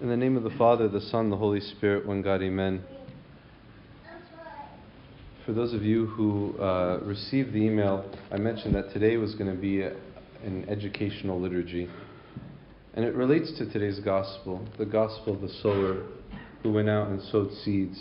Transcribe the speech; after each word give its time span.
In 0.00 0.08
the 0.08 0.16
name 0.16 0.36
of 0.36 0.44
the 0.44 0.56
Father, 0.56 0.86
the 0.86 1.00
Son, 1.00 1.28
the 1.28 1.36
Holy 1.36 1.58
Spirit, 1.58 2.06
one 2.06 2.22
God, 2.22 2.40
Amen. 2.40 2.84
For 5.44 5.52
those 5.52 5.74
of 5.74 5.82
you 5.82 6.06
who 6.06 6.56
uh, 6.60 7.00
received 7.02 7.52
the 7.52 7.58
email, 7.58 8.08
I 8.30 8.36
mentioned 8.36 8.76
that 8.76 8.92
today 8.92 9.16
was 9.16 9.34
going 9.34 9.50
to 9.50 9.60
be 9.60 9.80
a, 9.80 9.96
an 10.44 10.66
educational 10.68 11.40
liturgy. 11.40 11.90
And 12.94 13.04
it 13.04 13.16
relates 13.16 13.50
to 13.58 13.68
today's 13.68 13.98
gospel, 13.98 14.64
the 14.78 14.86
gospel 14.86 15.34
of 15.34 15.40
the 15.40 15.48
sower 15.48 16.06
who 16.62 16.70
went 16.70 16.88
out 16.88 17.08
and 17.08 17.20
sowed 17.20 17.52
seeds. 17.64 17.98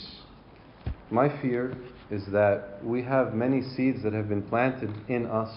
My 1.09 1.29
fear 1.41 1.75
is 2.11 2.27
that 2.27 2.77
we 2.84 3.02
have 3.02 3.34
many 3.34 3.64
seeds 3.75 4.04
that 4.04 4.14
have 4.14 4.29
been 4.29 4.43
planted 4.43 4.93
in 5.07 5.25
us 5.25 5.50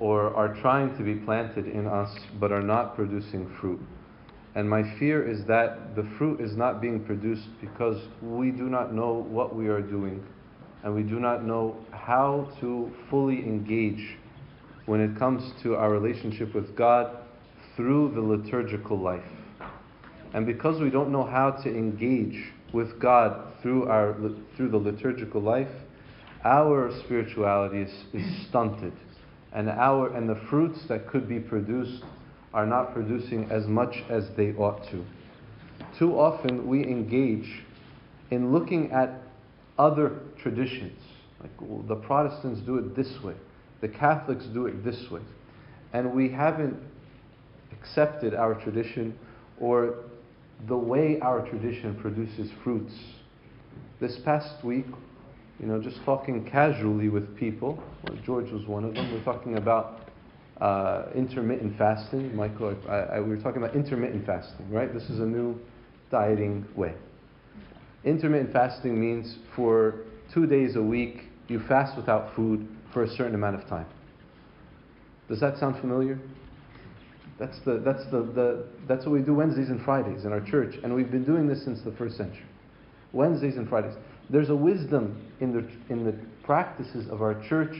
or 0.00 0.34
are 0.34 0.54
trying 0.62 0.96
to 0.96 1.04
be 1.04 1.16
planted 1.16 1.66
in 1.66 1.86
us 1.86 2.16
but 2.40 2.50
are 2.50 2.62
not 2.62 2.96
producing 2.96 3.54
fruit. 3.60 3.80
And 4.54 4.70
my 4.70 4.82
fear 4.98 5.28
is 5.28 5.44
that 5.46 5.96
the 5.96 6.08
fruit 6.16 6.40
is 6.40 6.56
not 6.56 6.80
being 6.80 7.04
produced 7.04 7.48
because 7.60 8.00
we 8.22 8.50
do 8.50 8.64
not 8.64 8.94
know 8.94 9.26
what 9.28 9.56
we 9.56 9.68
are 9.68 9.80
doing 9.80 10.24
and 10.84 10.94
we 10.94 11.02
do 11.02 11.18
not 11.18 11.44
know 11.44 11.76
how 11.90 12.52
to 12.60 12.92
fully 13.08 13.38
engage 13.38 14.16
when 14.86 15.00
it 15.00 15.18
comes 15.18 15.42
to 15.62 15.74
our 15.74 15.90
relationship 15.90 16.54
with 16.54 16.76
God 16.76 17.16
through 17.74 18.12
the 18.14 18.20
liturgical 18.20 18.98
life. 18.98 19.24
And 20.34 20.44
because 20.46 20.80
we 20.80 20.90
don't 20.90 21.10
know 21.10 21.24
how 21.24 21.52
to 21.52 21.68
engage 21.68 22.52
with 22.72 23.00
God 23.00 23.54
through, 23.62 23.88
our, 23.88 24.14
through 24.56 24.68
the 24.68 24.76
liturgical 24.76 25.40
life, 25.40 25.68
our 26.44 26.92
spirituality 27.04 27.82
is, 27.82 28.04
is 28.12 28.46
stunted. 28.48 28.92
And, 29.52 29.70
our, 29.70 30.14
and 30.14 30.28
the 30.28 30.40
fruits 30.50 30.80
that 30.88 31.08
could 31.08 31.28
be 31.28 31.38
produced 31.38 32.02
are 32.54 32.64
not 32.64 32.94
producing 32.94 33.50
as 33.50 33.66
much 33.66 34.02
as 34.08 34.24
they 34.36 34.52
ought 34.52 34.88
to. 34.90 35.04
Too 35.98 36.18
often 36.18 36.66
we 36.66 36.84
engage 36.84 37.64
in 38.30 38.52
looking 38.52 38.92
at 38.92 39.20
other 39.76 40.20
traditions. 40.40 40.98
Like 41.40 41.50
well, 41.60 41.82
the 41.82 41.96
Protestants 41.96 42.60
do 42.60 42.78
it 42.78 42.96
this 42.96 43.12
way, 43.22 43.34
the 43.80 43.88
Catholics 43.88 44.46
do 44.46 44.66
it 44.66 44.84
this 44.84 45.10
way. 45.10 45.20
And 45.92 46.12
we 46.12 46.30
haven't 46.30 46.76
accepted 47.72 48.34
our 48.34 48.54
tradition 48.54 49.18
or 49.60 49.96
the 50.68 50.76
way 50.76 51.18
our 51.20 51.46
tradition 51.48 51.94
produces 51.96 52.50
fruits. 52.62 52.94
This 54.00 54.18
past 54.24 54.64
week, 54.64 54.86
you 55.60 55.66
know, 55.66 55.80
just 55.80 56.02
talking 56.04 56.48
casually 56.48 57.08
with 57.08 57.36
people, 57.36 57.82
George 58.24 58.50
was 58.50 58.66
one 58.66 58.84
of 58.84 58.94
them, 58.94 59.12
we're 59.12 59.24
talking 59.24 59.56
about 59.56 60.03
uh, 60.60 61.06
intermittent 61.14 61.76
fasting. 61.76 62.34
Michael, 62.34 62.76
I, 62.88 63.16
I, 63.16 63.20
we 63.20 63.30
were 63.30 63.40
talking 63.40 63.62
about 63.62 63.74
intermittent 63.74 64.26
fasting, 64.26 64.70
right? 64.70 64.92
This 64.92 65.04
is 65.04 65.20
a 65.20 65.26
new 65.26 65.58
dieting 66.10 66.66
way. 66.76 66.94
Intermittent 68.04 68.52
fasting 68.52 69.00
means 69.00 69.38
for 69.56 70.04
two 70.32 70.46
days 70.46 70.76
a 70.76 70.82
week, 70.82 71.22
you 71.48 71.60
fast 71.68 71.96
without 71.96 72.34
food 72.36 72.68
for 72.92 73.04
a 73.04 73.08
certain 73.08 73.34
amount 73.34 73.56
of 73.56 73.68
time. 73.68 73.86
Does 75.28 75.40
that 75.40 75.58
sound 75.58 75.80
familiar? 75.80 76.18
That's, 77.38 77.58
the, 77.64 77.82
that's, 77.84 78.04
the, 78.10 78.22
the, 78.22 78.66
that's 78.86 79.04
what 79.06 79.12
we 79.12 79.22
do 79.22 79.34
Wednesdays 79.34 79.68
and 79.68 79.84
Fridays 79.84 80.24
in 80.24 80.32
our 80.32 80.40
church, 80.40 80.76
and 80.82 80.94
we've 80.94 81.10
been 81.10 81.24
doing 81.24 81.48
this 81.48 81.64
since 81.64 81.80
the 81.84 81.92
first 81.92 82.16
century. 82.16 82.44
Wednesdays 83.12 83.56
and 83.56 83.68
Fridays. 83.68 83.94
There's 84.30 84.50
a 84.50 84.54
wisdom 84.54 85.30
in 85.40 85.52
the, 85.52 85.92
in 85.92 86.04
the 86.04 86.14
practices 86.44 87.08
of 87.10 87.22
our 87.22 87.42
church 87.48 87.74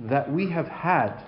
that 0.00 0.30
we 0.30 0.50
have 0.50 0.66
had 0.66 1.22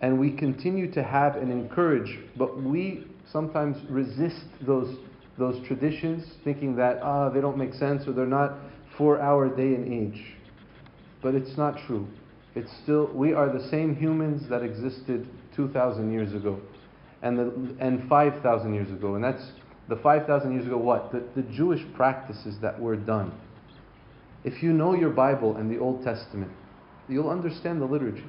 and 0.00 0.18
we 0.18 0.32
continue 0.32 0.90
to 0.92 1.02
have 1.02 1.36
and 1.36 1.52
encourage, 1.52 2.18
but 2.36 2.62
we 2.62 3.04
sometimes 3.30 3.76
resist 3.90 4.44
those, 4.66 4.96
those 5.38 5.64
traditions, 5.66 6.24
thinking 6.42 6.74
that 6.76 7.00
ah, 7.02 7.28
they 7.28 7.40
don't 7.40 7.58
make 7.58 7.74
sense 7.74 8.06
or 8.06 8.12
they're 8.12 8.26
not 8.26 8.54
for 8.96 9.20
our 9.20 9.48
day 9.48 9.74
and 9.74 9.92
age. 9.92 10.24
But 11.22 11.34
it's 11.34 11.56
not 11.58 11.78
true. 11.86 12.06
It's 12.54 12.70
still, 12.82 13.10
we 13.12 13.32
are 13.32 13.52
the 13.52 13.68
same 13.68 13.94
humans 13.94 14.48
that 14.48 14.62
existed 14.62 15.28
2,000 15.54 16.12
years 16.12 16.34
ago 16.34 16.60
and, 17.22 17.38
the, 17.38 17.76
and 17.78 18.08
5,000 18.08 18.74
years 18.74 18.90
ago. 18.90 19.14
And 19.14 19.22
that's 19.22 19.52
the 19.88 19.96
5,000 19.96 20.52
years 20.52 20.66
ago, 20.66 20.78
what? 20.78 21.12
The, 21.12 21.22
the 21.36 21.42
Jewish 21.42 21.82
practices 21.94 22.56
that 22.62 22.80
were 22.80 22.96
done. 22.96 23.32
If 24.44 24.62
you 24.62 24.72
know 24.72 24.94
your 24.94 25.10
Bible 25.10 25.56
and 25.56 25.70
the 25.70 25.78
Old 25.78 26.02
Testament, 26.02 26.50
you'll 27.10 27.30
understand 27.30 27.80
the 27.80 27.86
liturgy. 27.86 28.24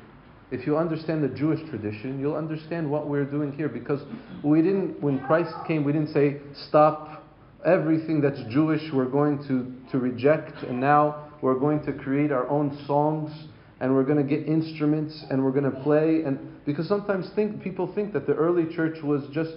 If 0.52 0.68
you 0.68 0.78
understand 0.78 1.24
the 1.24 1.30
Jewish 1.30 1.62
tradition, 1.70 2.20
you'll 2.20 2.36
understand 2.36 2.90
what 2.90 3.08
we're 3.08 3.26
doing 3.26 3.54
here 3.54 3.70
because 3.70 4.02
we 4.44 4.62
didn't, 4.62 5.02
when 5.02 5.20
Christ 5.26 5.54
came, 5.66 5.86
we 5.86 5.94
didn't 5.94 6.14
say, 6.14 6.42
stop 6.68 7.24
everything 7.66 8.22
that's 8.22 8.42
Jewish, 8.50 8.82
we're 8.94 9.06
going 9.06 9.38
to, 9.48 9.92
to 9.92 9.98
reject, 9.98 10.64
and 10.64 10.80
now 10.80 11.32
we're 11.42 11.60
going 11.60 11.84
to 11.86 11.94
create 11.94 12.32
our 12.32 12.48
own 12.50 12.78
songs 12.86 13.32
and 13.80 13.94
we're 13.94 14.04
going 14.04 14.18
to 14.18 14.24
get 14.24 14.48
instruments 14.48 15.24
and 15.30 15.44
we're 15.44 15.52
going 15.52 15.72
to 15.72 15.82
play. 15.82 16.22
And 16.24 16.64
because 16.66 16.88
sometimes 16.88 17.30
think, 17.36 17.64
people 17.64 17.92
think 17.96 18.14
that 18.14 18.28
the 18.28 18.34
early 18.34 18.74
church 18.76 18.98
was 19.04 19.24
just 19.34 19.52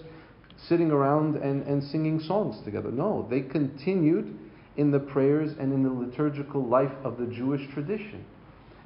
sitting 0.68 0.90
around 0.90 1.36
and, 1.36 1.62
and 1.66 1.82
singing 1.82 2.20
songs 2.20 2.64
together. 2.64 2.90
No, 2.90 3.26
they 3.28 3.42
continued 3.42 4.38
in 4.76 4.90
the 4.90 4.98
prayers 4.98 5.52
and 5.58 5.72
in 5.72 5.82
the 5.82 5.90
liturgical 5.90 6.64
life 6.66 6.92
of 7.04 7.18
the 7.18 7.26
Jewish 7.26 7.60
tradition. 7.74 8.24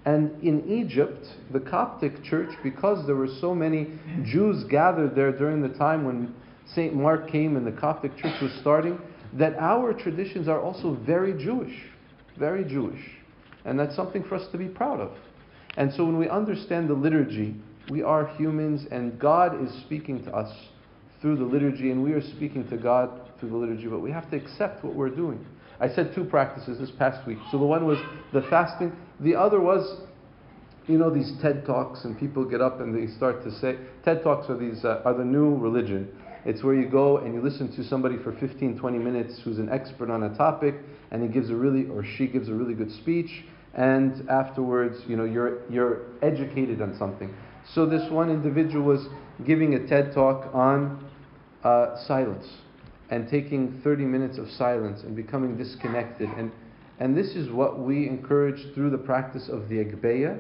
And 0.09 0.43
in 0.43 0.67
Egypt, 0.67 1.27
the 1.53 1.61
Coptic 1.61 2.25
church, 2.25 2.49
because 2.63 3.07
there 3.07 3.15
were 3.15 3.29
so 3.43 3.55
many 3.55 3.89
Jews 4.25 4.65
gathered 4.65 5.15
there 5.15 5.33
during 5.33 5.61
the 5.61 5.69
time 5.77 6.03
when 6.07 6.35
St. 6.65 6.95
Mark 6.95 7.31
came 7.31 7.57
and 7.57 7.67
the 7.67 7.79
Coptic 7.79 8.17
church 8.17 8.41
was 8.41 8.51
starting, 8.63 8.99
that 9.35 9.55
our 9.59 9.93
traditions 9.93 10.49
are 10.49 10.63
also 10.63 10.95
very 11.05 11.35
Jewish. 11.35 11.79
Very 12.39 12.65
Jewish. 12.65 13.03
And 13.67 13.79
that's 13.79 13.95
something 13.95 14.25
for 14.25 14.37
us 14.37 14.51
to 14.51 14.57
be 14.57 14.65
proud 14.65 14.99
of. 14.99 15.11
And 15.77 15.93
so 15.93 16.07
when 16.07 16.17
we 16.17 16.27
understand 16.27 16.89
the 16.89 16.95
liturgy, 16.95 17.55
we 17.91 18.03
are 18.03 18.29
humans 18.39 18.87
and 18.91 19.19
God 19.19 19.63
is 19.63 19.71
speaking 19.83 20.25
to 20.25 20.35
us 20.35 20.51
through 21.21 21.37
the 21.37 21.45
liturgy 21.45 21.91
and 21.91 22.03
we 22.03 22.13
are 22.13 22.23
speaking 22.23 22.67
to 22.71 22.79
God 22.79 23.28
the 23.47 23.57
liturgy, 23.57 23.87
but 23.87 24.01
we 24.01 24.11
have 24.11 24.31
to 24.31 24.37
accept 24.37 24.85
what 24.85 24.95
we're 24.95 25.11
doing. 25.11 25.45
I 25.81 25.89
said 25.89 26.13
two 26.15 26.25
practices 26.25 26.79
this 26.79 26.91
past 26.91 27.27
week. 27.27 27.39
So 27.53 27.59
the 27.59 27.65
one 27.65 27.87
was 27.87 27.99
the 28.33 28.43
fasting. 28.51 28.93
The 29.21 29.35
other 29.37 29.61
was, 29.61 30.01
you 30.87 30.99
know, 30.99 31.11
these 31.11 31.33
TED 31.41 31.65
talks, 31.65 32.05
and 32.05 32.19
people 32.19 32.45
get 32.45 32.61
up 32.61 32.81
and 32.81 32.95
they 32.95 33.13
start 33.15 33.45
to 33.45 33.53
say, 33.61 33.79
TED 34.05 34.23
talks 34.23 34.51
are 34.51 34.57
these 34.57 34.85
uh, 34.85 35.03
are 35.05 35.15
the 35.15 35.25
new 35.25 35.57
religion. 35.57 36.09
It's 36.45 36.63
where 36.65 36.75
you 36.75 36.89
go 36.89 37.19
and 37.19 37.35
you 37.35 37.43
listen 37.43 37.75
to 37.77 37.85
somebody 37.85 38.17
for 38.23 38.33
15, 38.33 38.79
20 38.79 38.99
minutes 38.99 39.41
who's 39.45 39.59
an 39.59 39.69
expert 39.69 40.11
on 40.11 40.25
a 40.25 40.37
topic, 40.37 40.77
and 41.11 41.23
he 41.23 41.29
gives 41.29 41.51
a 41.51 41.55
really 41.55 41.89
or 41.89 42.05
she 42.05 42.27
gives 42.27 42.49
a 42.49 42.55
really 42.55 42.75
good 42.75 42.91
speech, 42.91 43.45
and 43.75 44.29
afterwards, 44.29 44.97
you 45.07 45.17
know, 45.17 45.25
you're 45.25 45.69
you're 45.71 46.03
educated 46.23 46.83
on 46.83 46.97
something. 46.99 47.33
So 47.75 47.87
this 47.87 48.11
one 48.11 48.31
individual 48.31 48.85
was 48.85 49.07
giving 49.47 49.75
a 49.75 49.87
TED 49.87 50.13
talk 50.15 50.53
on 50.55 51.09
uh, 51.63 51.97
silence 52.07 52.47
and 53.11 53.29
taking 53.29 53.81
30 53.83 54.05
minutes 54.05 54.39
of 54.39 54.51
silence 54.51 55.03
and 55.03 55.17
becoming 55.17 55.57
disconnected. 55.57 56.29
And, 56.37 56.53
and 56.99 57.17
this 57.17 57.29
is 57.29 57.51
what 57.51 57.79
we 57.79 58.07
encourage 58.07 58.75
through 58.75 58.91
the 58.91 58.99
practice 58.99 59.49
of 59.49 59.69
the 59.69 59.77
Agpeya, 59.77 60.39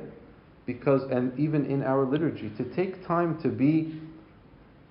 because, 0.66 1.02
and 1.10 1.38
even 1.38 1.64
in 1.64 1.82
our 1.82 2.04
liturgy, 2.04 2.50
to 2.58 2.64
take 2.74 3.06
time 3.06 3.40
to 3.42 3.48
be, 3.48 4.00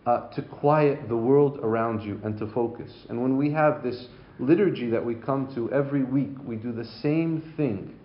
uh, 0.07 0.29
to 0.29 0.41
quiet 0.41 1.07
the 1.07 1.17
world 1.17 1.59
around 1.61 2.01
you 2.01 2.19
and 2.23 2.37
to 2.39 2.47
focus. 2.51 2.91
And 3.09 3.21
when 3.21 3.37
we 3.37 3.51
have 3.51 3.83
this 3.83 4.07
liturgy 4.39 4.89
that 4.89 5.05
we 5.05 5.13
come 5.13 5.53
to 5.53 5.71
every 5.71 6.03
week, 6.03 6.35
we 6.45 6.55
do 6.55 6.71
the 6.71 6.85
same 6.85 7.53
thing, 7.57 7.95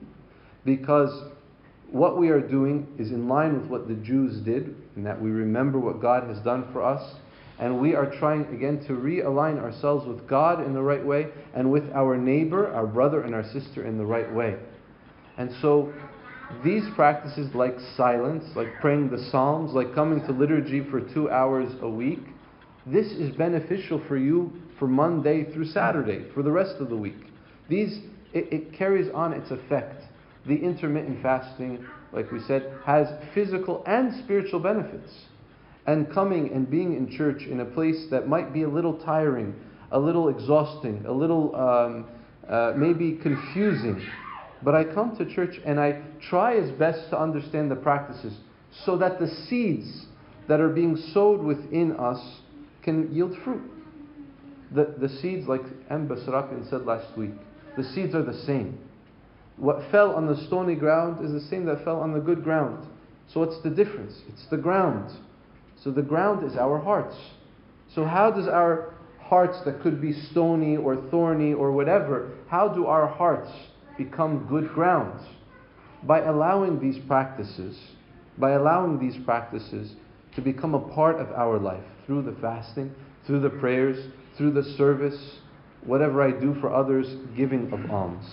because 0.67 1.31
what 1.91 2.19
we 2.19 2.29
are 2.29 2.41
doing 2.41 2.87
is 2.99 3.11
in 3.11 3.29
line 3.29 3.59
with 3.59 3.71
what 3.71 3.89
the 3.89 3.95
Jews 3.95 4.41
did, 4.45 4.75
in 4.97 5.05
that 5.05 5.21
we 5.21 5.31
remember 5.31 5.79
what 5.79 6.01
God 6.01 6.29
has 6.29 6.39
done 6.41 6.71
for 6.73 6.83
us 6.83 7.15
and 7.59 7.81
we 7.81 7.95
are 7.95 8.11
trying 8.19 8.47
again 8.55 8.85
to 8.87 8.93
realign 8.93 9.59
ourselves 9.59 10.07
with 10.07 10.27
God 10.27 10.65
in 10.65 10.73
the 10.75 10.83
right 10.83 11.05
way 11.05 11.29
and 11.55 11.71
with 11.71 11.85
our 11.93 12.17
neighbor, 12.17 12.73
our 12.73 12.87
brother, 12.87 13.23
and 13.23 13.35
our 13.35 13.45
sister 13.53 13.87
in 13.87 13.99
the 13.99 14.07
right 14.07 14.33
way. 14.33 14.57
And 15.39 15.51
so, 15.61 15.93
these 16.65 16.85
practices, 16.95 17.55
like 17.55 17.77
silence, 17.97 18.45
like 18.55 18.69
praying 18.81 19.11
the 19.11 19.31
Psalms, 19.31 19.73
like 19.73 19.95
coming 19.95 20.21
to 20.27 20.33
liturgy 20.33 20.85
for 20.91 21.01
two 21.01 21.31
hours 21.31 21.73
a 21.81 21.89
week, 21.89 22.21
this 22.87 23.07
is 23.13 23.35
beneficial 23.37 24.03
for 24.07 24.17
you 24.17 24.53
for 24.79 24.87
Monday 24.87 25.51
through 25.53 25.67
Saturday, 25.67 26.27
for 26.35 26.43
the 26.43 26.51
rest 26.51 26.77
of 26.81 26.91
the 26.91 26.97
week. 26.97 27.27
These, 27.69 28.01
it, 28.35 28.53
it 28.53 28.73
carries 28.75 29.09
on 29.15 29.33
its 29.33 29.51
effect. 29.51 30.03
The 30.47 30.57
intermittent 30.57 31.23
fasting, 31.23 31.87
like 32.13 32.31
we 32.33 32.41
said, 32.41 32.71
has 32.85 33.07
physical 33.33 33.85
and 33.87 34.23
spiritual 34.25 34.61
benefits 34.61 35.13
and 35.87 36.13
coming 36.13 36.53
and 36.53 36.71
being 36.71 36.95
in 36.95 37.11
church 37.11 37.43
in 37.43 37.61
a 37.61 37.65
place 37.65 38.07
that 38.11 38.29
might 38.29 38.53
be 38.53 38.63
a 38.63 38.69
little 38.69 38.95
tiring, 38.99 39.55
a 39.91 39.99
little 39.99 40.29
exhausting, 40.29 41.05
a 41.07 41.13
little 41.13 41.55
um, 41.57 42.07
uh, 42.49 42.73
maybe 42.77 43.19
confusing. 43.23 44.01
But 44.63 44.75
I 44.75 44.85
come 44.85 45.17
to 45.17 45.35
church 45.35 45.61
and 45.65 45.81
I 45.81 46.03
try 46.21 46.57
as 46.57 46.71
best 46.73 47.11
to 47.11 47.19
understand 47.19 47.71
the 47.71 47.77
practices 47.77 48.33
so 48.85 48.97
that 48.99 49.19
the 49.19 49.29
seeds 49.49 50.07
that 50.49 50.61
are 50.61 50.69
being 50.69 50.97
sowed 51.13 51.43
within 51.43 51.97
us 51.99 52.21
can 52.83 53.13
yield 53.13 53.37
fruit. 53.45 53.63
The, 54.73 54.95
the 54.99 55.09
seeds, 55.09 55.47
like 55.49 55.63
M. 55.91 56.09
Basrakin 56.09 56.69
said 56.71 56.83
last 56.83 57.17
week, 57.17 57.33
the 57.77 57.85
seeds 57.85 58.15
are 58.15 58.23
the 58.23 58.39
same. 58.47 58.79
What 59.57 59.91
fell 59.91 60.15
on 60.15 60.27
the 60.27 60.37
stony 60.47 60.75
ground 60.75 61.25
is 61.25 61.33
the 61.33 61.49
same 61.49 61.67
that 61.67 61.85
fell 61.85 62.01
on 62.01 62.13
the 62.13 62.21
good 62.21 62.43
ground. 62.43 62.87
So 63.29 63.41
what's 63.41 63.61
the 63.63 63.71
difference? 63.71 64.15
It's 64.29 64.47
the 64.51 64.57
ground. 64.57 65.11
So 65.83 65.91
the 65.91 66.03
ground 66.03 66.45
is 66.49 66.57
our 66.57 66.79
hearts. 66.79 67.17
So 67.95 68.05
how 68.05 68.31
does 68.31 68.47
our 68.47 68.95
hearts 69.21 69.59
that 69.65 69.83
could 69.83 70.01
be 70.01 70.13
stony 70.13 70.77
or 70.77 70.97
thorny 71.11 71.53
or 71.55 71.73
whatever, 71.73 72.31
how 72.49 72.69
do 72.69 72.87
our 72.87 73.07
hearts 73.07 73.51
become 73.97 74.47
good 74.49 74.69
ground? 74.75 75.21
By 76.03 76.21
allowing 76.21 76.81
these 76.81 76.99
practices, 77.07 77.79
by 78.39 78.53
allowing 78.53 78.99
these 78.99 79.23
practices 79.25 79.95
to 80.35 80.41
become 80.41 80.75
a 80.75 80.81
part 80.81 81.17
of 81.21 81.31
our 81.33 81.59
life 81.59 81.85
through 82.07 82.23
the 82.23 82.37
fasting, 82.41 82.95
through 83.27 83.41
the 83.41 83.51
prayers, 83.51 84.13
through 84.37 84.53
the 84.53 84.65
service, 84.77 85.39
whatever 85.85 86.23
I 86.23 86.31
do 86.31 86.55
for 86.61 86.73
others, 86.73 87.07
giving 87.37 87.73
of 87.73 87.91
alms. 87.91 88.27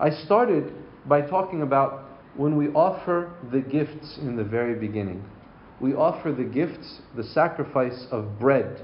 I 0.00 0.10
started 0.10 0.72
by 1.06 1.22
talking 1.22 1.62
about 1.62 2.04
when 2.36 2.56
we 2.56 2.68
offer 2.68 3.32
the 3.52 3.60
gifts 3.60 4.18
in 4.18 4.36
the 4.36 4.44
very 4.44 4.74
beginning. 4.74 5.24
We 5.80 5.94
offer 5.94 6.32
the 6.32 6.44
gifts, 6.44 7.00
the 7.16 7.24
sacrifice 7.24 8.06
of 8.10 8.38
bread 8.38 8.80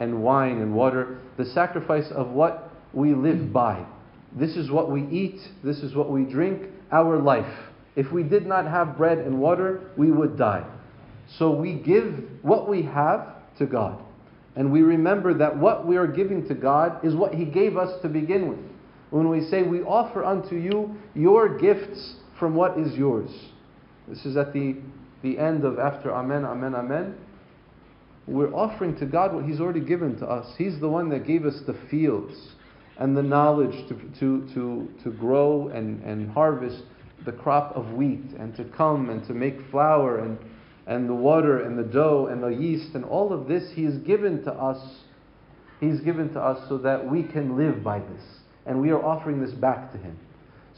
and 0.00 0.22
wine 0.22 0.58
and 0.60 0.74
water, 0.74 1.18
the 1.36 1.46
sacrifice 1.46 2.10
of 2.10 2.30
what 2.30 2.70
we 2.92 3.14
live 3.14 3.52
by. 3.52 3.84
This 4.32 4.56
is 4.56 4.70
what 4.70 4.90
we 4.90 5.06
eat, 5.08 5.40
this 5.62 5.78
is 5.78 5.94
what 5.94 6.10
we 6.10 6.24
drink, 6.24 6.68
our 6.90 7.18
life. 7.18 7.52
If 7.96 8.10
we 8.12 8.22
did 8.22 8.46
not 8.46 8.66
have 8.66 8.96
bread 8.96 9.18
and 9.18 9.38
water, 9.38 9.90
we 9.96 10.10
would 10.10 10.36
die. 10.36 10.66
So 11.38 11.50
we 11.50 11.74
give 11.74 12.24
what 12.42 12.68
we 12.68 12.82
have 12.82 13.34
to 13.58 13.66
God. 13.66 14.00
And 14.56 14.70
we 14.72 14.82
remember 14.82 15.34
that 15.34 15.56
what 15.56 15.86
we 15.86 15.96
are 15.96 16.06
giving 16.06 16.46
to 16.48 16.54
God 16.54 17.04
is 17.04 17.14
what 17.14 17.34
He 17.34 17.44
gave 17.44 17.76
us 17.76 18.00
to 18.02 18.08
begin 18.08 18.48
with. 18.48 18.58
When 19.10 19.28
we 19.28 19.42
say, 19.48 19.62
We 19.62 19.82
offer 19.82 20.24
unto 20.24 20.56
you 20.56 20.96
your 21.14 21.58
gifts 21.58 22.16
from 22.38 22.54
what 22.54 22.78
is 22.78 22.94
yours. 22.94 23.30
This 24.08 24.24
is 24.26 24.36
at 24.36 24.52
the, 24.52 24.76
the 25.24 25.38
end 25.38 25.64
of 25.64 25.80
after 25.80 26.14
Amen, 26.14 26.44
Amen, 26.44 26.76
Amen. 26.76 27.16
We're 28.28 28.54
offering 28.54 28.96
to 28.98 29.06
God 29.06 29.34
what 29.34 29.44
He's 29.44 29.58
already 29.58 29.80
given 29.80 30.16
to 30.18 30.26
us. 30.26 30.54
He's 30.56 30.78
the 30.78 30.88
one 30.88 31.08
that 31.08 31.26
gave 31.26 31.44
us 31.44 31.60
the 31.66 31.76
fields 31.90 32.34
and 32.98 33.16
the 33.16 33.22
knowledge 33.22 33.88
to, 33.88 33.94
to, 34.20 34.54
to, 34.54 34.88
to 35.02 35.10
grow 35.10 35.68
and, 35.68 36.00
and 36.04 36.30
harvest 36.30 36.84
the 37.24 37.32
crop 37.32 37.74
of 37.74 37.90
wheat 37.92 38.24
and 38.38 38.54
to 38.56 38.64
come 38.64 39.10
and 39.10 39.26
to 39.26 39.34
make 39.34 39.56
flour 39.70 40.18
and 40.20 40.38
and 40.86 41.08
the 41.08 41.14
water 41.14 41.62
and 41.62 41.78
the 41.78 41.84
dough 41.84 42.28
and 42.30 42.42
the 42.42 42.48
yeast 42.48 42.94
and 42.94 43.04
all 43.04 43.32
of 43.32 43.48
this 43.48 43.72
He 43.74 43.84
has 43.84 43.96
given 43.98 44.44
to 44.44 44.52
us. 44.52 44.78
He's 45.80 46.00
given 46.00 46.32
to 46.34 46.40
us 46.40 46.68
so 46.68 46.78
that 46.78 47.10
we 47.10 47.22
can 47.22 47.56
live 47.56 47.82
by 47.82 48.00
this. 48.00 48.22
And 48.66 48.80
we 48.80 48.90
are 48.90 49.02
offering 49.02 49.40
this 49.40 49.52
back 49.52 49.92
to 49.92 49.98
Him. 49.98 50.18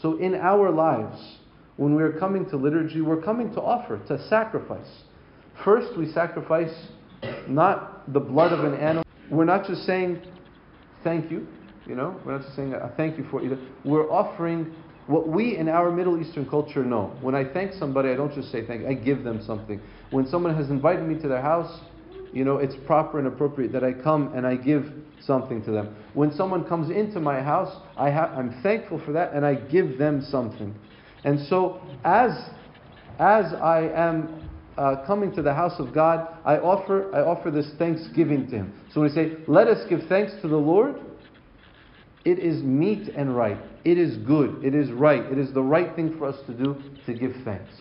So 0.00 0.16
in 0.18 0.34
our 0.34 0.70
lives, 0.70 1.18
when 1.76 1.94
we 1.94 2.02
are 2.02 2.12
coming 2.12 2.48
to 2.50 2.56
liturgy, 2.56 3.00
we're 3.00 3.20
coming 3.20 3.52
to 3.54 3.60
offer, 3.60 3.98
to 4.08 4.28
sacrifice. 4.28 4.88
First, 5.64 5.96
we 5.98 6.10
sacrifice 6.12 6.72
not 7.48 8.12
the 8.12 8.20
blood 8.20 8.52
of 8.52 8.64
an 8.64 8.74
animal. 8.74 9.04
We're 9.30 9.44
not 9.44 9.66
just 9.66 9.84
saying 9.84 10.22
thank 11.02 11.30
you, 11.30 11.46
you 11.86 11.94
know, 11.94 12.20
we're 12.24 12.32
not 12.32 12.42
just 12.42 12.56
saying 12.56 12.74
a 12.74 12.92
thank 12.96 13.18
you 13.18 13.26
for 13.30 13.42
it. 13.42 13.58
We're 13.84 14.10
offering 14.10 14.74
what 15.06 15.28
we 15.28 15.56
in 15.56 15.68
our 15.68 15.90
Middle 15.90 16.20
Eastern 16.20 16.48
culture 16.48 16.84
know. 16.84 17.16
When 17.20 17.34
I 17.34 17.44
thank 17.44 17.72
somebody, 17.74 18.10
I 18.10 18.16
don't 18.16 18.34
just 18.34 18.50
say 18.50 18.66
thank 18.66 18.82
you, 18.82 18.88
I 18.88 18.94
give 18.94 19.22
them 19.22 19.42
something. 19.46 19.80
When 20.10 20.26
someone 20.26 20.54
has 20.54 20.70
invited 20.70 21.06
me 21.06 21.20
to 21.22 21.28
their 21.28 21.42
house, 21.42 21.80
you 22.32 22.44
know, 22.44 22.56
it's 22.56 22.74
proper 22.86 23.18
and 23.18 23.28
appropriate 23.28 23.72
that 23.72 23.84
I 23.84 23.92
come 23.92 24.32
and 24.34 24.46
I 24.46 24.56
give 24.56 24.92
something 25.20 25.64
to 25.64 25.70
them. 25.70 25.96
When 26.14 26.32
someone 26.32 26.64
comes 26.64 26.90
into 26.90 27.20
my 27.20 27.40
house, 27.40 27.74
I 27.96 28.10
ha- 28.10 28.32
I'm 28.36 28.60
thankful 28.62 29.00
for 29.04 29.12
that 29.12 29.32
and 29.32 29.46
I 29.46 29.54
give 29.54 29.96
them 29.98 30.22
something. 30.28 30.74
And 31.26 31.44
so, 31.48 31.80
as, 32.04 32.30
as 33.18 33.52
I 33.52 33.90
am 33.94 34.48
uh, 34.78 35.04
coming 35.06 35.34
to 35.34 35.42
the 35.42 35.52
house 35.52 35.74
of 35.80 35.92
God, 35.92 36.28
I 36.44 36.58
offer, 36.58 37.14
I 37.14 37.20
offer 37.20 37.50
this 37.50 37.68
thanksgiving 37.78 38.46
to 38.50 38.56
Him. 38.56 38.80
So 38.94 39.00
we 39.00 39.08
say, 39.08 39.32
let 39.48 39.66
us 39.66 39.84
give 39.90 40.02
thanks 40.08 40.32
to 40.42 40.48
the 40.48 40.56
Lord, 40.56 41.00
it 42.24 42.38
is 42.38 42.62
meet 42.62 43.08
and 43.08 43.36
right. 43.36 43.58
It 43.84 43.98
is 43.98 44.16
good. 44.18 44.64
It 44.64 44.74
is 44.74 44.90
right. 44.92 45.22
It 45.24 45.38
is 45.38 45.52
the 45.52 45.62
right 45.62 45.94
thing 45.96 46.16
for 46.16 46.26
us 46.26 46.36
to 46.46 46.54
do 46.54 46.76
to 47.06 47.14
give 47.14 47.32
thanks. 47.44 47.72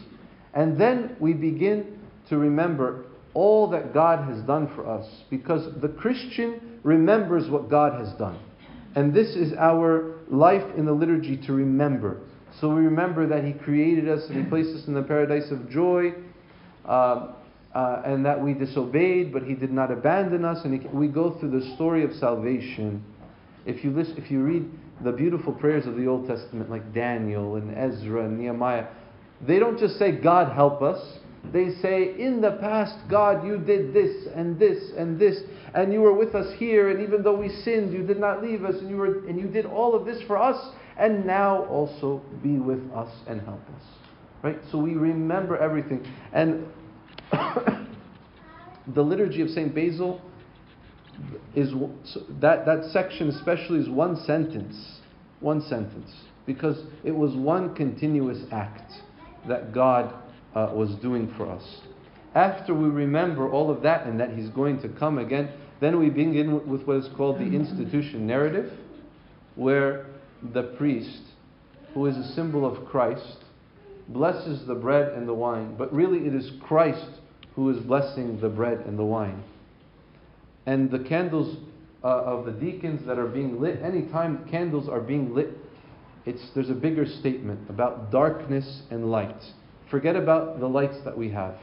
And 0.56 0.80
then 0.80 1.16
we 1.20 1.34
begin 1.34 2.00
to 2.30 2.38
remember 2.38 3.06
all 3.36 3.70
that 3.70 3.94
God 3.94 4.28
has 4.28 4.42
done 4.46 4.74
for 4.76 4.88
us 4.88 5.08
because 5.30 5.68
the 5.82 5.90
Christian 5.90 6.80
remembers 6.84 7.50
what 7.50 7.70
God 7.70 8.00
has 8.00 8.12
done. 8.18 8.40
And 8.96 9.14
this 9.14 9.36
is 9.36 9.54
our 9.54 10.16
life 10.30 10.64
in 10.78 10.86
the 10.86 10.94
liturgy 10.94 11.38
to 11.46 11.54
remember. 11.54 12.22
So 12.60 12.70
we 12.70 12.84
remember 12.84 13.28
that 13.28 13.44
He 13.44 13.54
created 13.54 14.08
us 14.10 14.26
and 14.30 14.44
He 14.44 14.50
placed 14.50 14.76
us 14.76 14.88
in 14.88 14.94
the 14.94 15.04
paradise 15.04 15.52
of 15.52 15.70
joy, 15.70 16.14
uh, 16.86 17.34
uh, 17.74 18.02
and 18.06 18.26
that 18.26 18.42
we 18.42 18.54
disobeyed, 18.54 19.34
but 19.34 19.44
He 19.44 19.54
did 19.54 19.72
not 19.72 19.92
abandon 19.92 20.46
us. 20.46 20.64
And 20.64 20.82
he, 20.82 20.88
we 20.88 21.08
go 21.08 21.38
through 21.40 21.60
the 21.60 21.76
story 21.76 22.04
of 22.04 22.14
salvation. 22.14 23.04
If 23.66 23.84
you 23.84 23.92
listen, 23.92 24.16
if 24.18 24.32
you 24.32 24.42
read 24.42 24.70
the 25.04 25.12
beautiful 25.12 25.52
prayers 25.52 25.86
of 25.86 25.98
the 25.98 26.08
Old 26.08 26.28
Testament, 26.28 26.70
like 26.70 26.94
Daniel 26.94 27.56
and 27.56 27.76
Ezra 27.78 28.26
and 28.26 28.40
Nehemiah, 28.40 28.88
they 29.46 29.60
don't 29.60 29.78
just 29.78 30.00
say, 30.00 30.14
God 30.14 30.54
help 30.54 30.82
us. 30.82 31.20
They 31.52 31.76
say, 31.82 32.18
In 32.18 32.42
the 32.42 32.52
past, 32.62 32.96
God, 33.10 33.46
you 33.46 33.58
did 33.58 33.94
this 33.94 34.28
and 34.34 34.58
this 34.58 34.92
and 34.98 35.20
this, 35.20 35.42
and 35.74 35.92
you 35.92 36.02
were 36.02 36.14
with 36.14 36.34
us 36.34 36.54
here, 36.58 36.90
and 36.90 37.02
even 37.02 37.24
though 37.24 37.36
we 37.36 37.50
sinned, 37.50 37.94
you 37.94 38.06
did 38.06 38.20
not 38.20 38.42
leave 38.42 38.64
us, 38.64 38.76
and 38.76 38.90
you, 38.90 38.98
were, 38.98 39.28
and 39.28 39.40
you 39.40 39.48
did 39.48 39.66
all 39.66 39.94
of 39.94 40.06
this 40.06 40.22
for 40.24 40.38
us, 40.38 40.74
and 40.98 41.26
now 41.26 41.66
also 41.66 42.22
be 42.42 42.58
with 42.58 42.80
us 42.92 43.12
and 43.28 43.42
help 43.42 43.62
us. 43.76 43.84
Right? 44.42 44.60
So 44.72 44.78
we 44.78 44.94
remember 44.94 45.58
everything. 45.58 46.06
And 46.34 46.68
the 47.32 49.02
liturgy 49.02 49.42
of 49.42 49.50
St. 49.50 49.74
Basil 49.74 50.22
is 51.56 51.72
that, 52.42 52.66
that 52.66 52.90
section 52.92 53.30
especially 53.30 53.80
is 53.80 53.90
one 53.90 54.16
sentence. 54.26 55.00
One 55.40 55.62
sentence. 55.62 56.12
Because 56.46 56.78
it 57.04 57.12
was 57.12 57.36
one 57.36 57.74
continuous 57.76 58.40
act 58.52 58.92
that 59.48 59.74
God 59.74 60.14
uh, 60.54 60.72
was 60.74 60.96
doing 61.02 61.34
for 61.38 61.50
us. 61.50 61.64
After 62.36 62.74
we 62.74 62.90
remember 62.90 63.50
all 63.50 63.72
of 63.72 63.82
that 63.84 64.06
and 64.06 64.20
that 64.20 64.32
He's 64.32 64.50
going 64.50 64.82
to 64.82 64.90
come 64.90 65.18
again, 65.18 65.50
then 65.80 66.00
we 66.00 66.10
begin 66.10 66.68
with 66.70 66.84
what 66.84 66.98
is 66.98 67.10
called 67.16 67.38
the 67.38 67.46
institution 67.46 68.28
narrative, 68.28 68.72
where 69.56 70.06
the 70.54 70.64
priest, 70.78 71.22
who 71.94 72.06
is 72.06 72.18
a 72.18 72.34
symbol 72.34 72.66
of 72.66 72.86
Christ, 72.86 73.38
blesses 74.08 74.66
the 74.68 74.76
bread 74.76 75.14
and 75.14 75.28
the 75.28 75.34
wine. 75.34 75.76
But 75.78 75.94
really, 75.94 76.28
it 76.28 76.36
is 76.36 76.52
Christ 76.62 77.08
who 77.56 77.70
is 77.70 77.78
blessing 77.86 78.40
the 78.42 78.50
bread 78.50 78.80
and 78.86 79.00
the 79.00 79.04
wine. 79.04 79.44
And 80.66 80.92
the 80.92 81.00
candles 81.00 81.58
uh, 82.04 82.08
of 82.08 82.46
the 82.46 82.52
deacons 82.52 83.06
that 83.08 83.18
are 83.18 83.28
being 83.28 83.62
lit, 83.62 83.82
anytime 83.82 84.48
candles 84.50 84.90
are 84.90 85.00
being 85.00 85.34
lit, 85.34 85.50
it's, 86.26 86.42
there's 86.54 86.70
a 86.70 86.76
bigger 86.76 87.06
statement 87.06 87.70
about 87.70 88.12
darkness 88.12 88.82
and 88.92 89.12
light. 89.12 89.42
Forget 89.90 90.16
about 90.16 90.60
the 90.60 90.68
lights 90.68 90.98
that 91.06 91.18
we 91.18 91.30
have. 91.30 91.56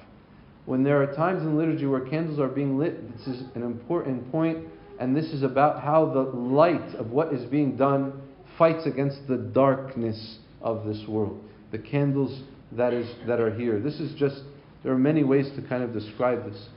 When 0.65 0.85
there 0.85 1.03
are 1.03 1.15
times 1.15 1.43
in 1.43 1.59
liturgy 1.59 1.87
where 1.87 2.01
candles 2.01 2.39
are 2.39 2.49
being 2.49 2.79
lit, 2.79 3.17
this 3.17 3.27
is 3.27 3.43
an 3.57 3.63
important 3.63 4.31
point, 4.31 4.67
and 5.01 5.17
this 5.17 5.27
is 5.27 5.43
about 5.43 5.83
how 5.83 6.07
the 6.07 6.21
light 6.21 6.95
of 6.95 7.11
what 7.11 7.33
is 7.33 7.45
being 7.47 7.77
done 7.77 8.23
fights 8.59 8.87
against 8.87 9.27
the 9.29 9.37
darkness 9.37 10.39
of 10.61 10.85
this 10.85 11.03
world. 11.09 11.43
The 11.71 11.79
candles 11.79 12.43
that 12.73 12.93
is 12.93 13.09
that 13.27 13.41
are 13.41 13.53
here. 13.55 13.81
This 13.81 14.01
is 14.01 14.15
just 14.19 14.43
there 14.83 14.93
are 14.93 14.99
many 14.99 15.25
ways 15.25 15.51
to 15.57 15.63
kind 15.63 15.83
of 15.83 15.93
describe 15.93 16.45
this. 16.45 16.69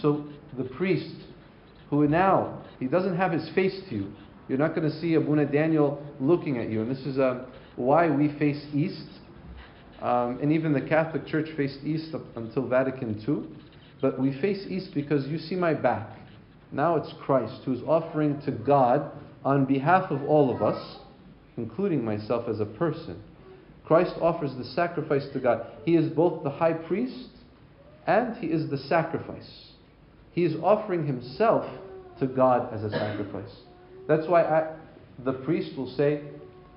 So 0.00 0.24
the 0.56 0.64
priest, 0.64 1.14
who 1.90 2.06
now 2.08 2.62
he 2.78 2.86
doesn't 2.86 3.16
have 3.16 3.32
his 3.32 3.48
face 3.54 3.78
to 3.88 3.94
you. 3.94 4.12
You're 4.48 4.58
not 4.58 4.74
going 4.74 4.90
to 4.90 5.00
see 5.00 5.14
Abuna 5.14 5.46
Daniel 5.46 6.04
looking 6.18 6.58
at 6.58 6.70
you, 6.70 6.82
and 6.82 6.90
this 6.90 7.06
is 7.06 7.18
uh, 7.18 7.44
why 7.76 8.10
we 8.10 8.36
face 8.38 8.64
east 8.74 9.06
um, 10.02 10.38
and 10.40 10.50
even 10.52 10.72
the 10.72 10.80
Catholic 10.80 11.26
Church 11.26 11.48
faced 11.56 11.80
east 11.84 12.14
until 12.36 12.66
Vatican 12.66 13.22
II. 13.26 13.56
But 14.00 14.18
we 14.18 14.38
face 14.40 14.64
east 14.68 14.94
because 14.94 15.26
you 15.26 15.38
see 15.38 15.56
my 15.56 15.74
back. 15.74 16.16
Now 16.72 16.96
it's 16.96 17.12
Christ 17.20 17.62
who's 17.64 17.82
offering 17.82 18.40
to 18.42 18.50
God 18.50 19.10
on 19.44 19.66
behalf 19.66 20.10
of 20.10 20.22
all 20.22 20.54
of 20.54 20.62
us, 20.62 20.98
including 21.60 22.04
myself 22.04 22.48
as 22.48 22.60
a 22.60 22.66
person. 22.66 23.22
Christ 23.84 24.14
offers 24.20 24.54
the 24.56 24.64
sacrifice 24.64 25.26
to 25.32 25.40
God. 25.40 25.66
He 25.84 25.96
is 25.96 26.10
both 26.10 26.42
the 26.42 26.50
high 26.50 26.72
priest 26.72 27.28
and 28.06 28.36
he 28.36 28.46
is 28.46 28.70
the 28.70 28.78
sacrifice. 28.78 29.72
He 30.32 30.44
is 30.44 30.54
offering 30.62 31.06
himself 31.06 31.64
to 32.20 32.26
God 32.26 32.72
as 32.72 32.82
a 32.82 32.90
sacrifice. 32.90 33.50
That's 34.06 34.26
why 34.26 34.42
I, 34.42 34.76
the 35.24 35.32
priest 35.32 35.76
will 35.76 35.90
say, 35.96 36.22